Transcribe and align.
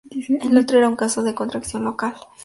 El 0.41 0.57
otro 0.57 0.79
era 0.79 0.89
un 0.89 0.95
caso 0.95 1.21
de 1.21 1.35
contracción 1.35 1.83
local. 1.85 2.15